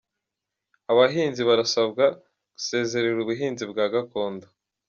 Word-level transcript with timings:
Abahinzi 0.91 1.41
barasabwa 1.49 2.05
gusezerera 2.55 3.17
ubuhinzi 3.23 3.63
bwa 3.71 3.85
gakondo 3.93 4.45